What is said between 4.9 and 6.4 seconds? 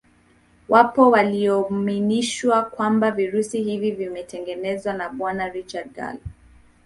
na Bwana Richard Gallo